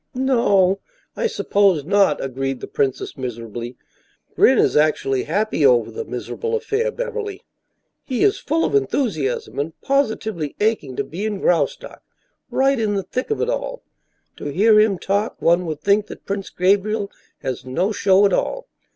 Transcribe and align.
"No 0.15 0.79
I 1.15 1.27
suppose 1.27 1.85
not," 1.85 2.23
agreed 2.23 2.59
the 2.59 2.65
princess, 2.67 3.15
miserably. 3.15 3.77
"Gren 4.35 4.57
is 4.57 4.75
actually 4.75 5.25
happy 5.25 5.63
over 5.63 5.91
the 5.91 6.03
miserable 6.05 6.55
affair, 6.55 6.91
Beverly. 6.91 7.43
He 8.03 8.23
is 8.23 8.39
full 8.39 8.65
of 8.65 8.73
enthusiasm 8.73 9.59
and 9.59 9.79
positively 9.81 10.55
aching 10.59 10.95
to 10.95 11.03
be 11.03 11.23
in 11.23 11.37
Graustark 11.39 12.01
right 12.49 12.79
in 12.79 12.95
the 12.95 13.03
thick 13.03 13.29
of 13.29 13.41
it 13.41 13.49
all. 13.49 13.83
To 14.37 14.45
hear 14.45 14.79
him 14.79 14.97
talk, 14.97 15.39
one 15.39 15.67
would 15.67 15.81
think 15.81 16.07
that 16.07 16.25
Prince 16.25 16.49
Gabriel 16.49 17.11
has 17.43 17.63
no 17.63 17.91
show 17.91 18.25
at 18.25 18.33
all. 18.33 18.67